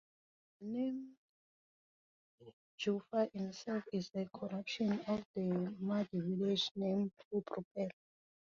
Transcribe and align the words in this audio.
The 0.61 0.65
name 0.65 1.15
Dufile 2.79 3.29
itself 3.35 3.83
is 3.93 4.09
a 4.15 4.25
corruption 4.33 4.93
of 5.01 5.23
the 5.35 5.75
Madi 5.79 6.19
village 6.21 6.71
name 6.75 7.11
Odrupele. 7.31 7.91